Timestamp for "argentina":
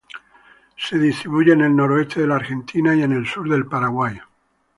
2.37-2.95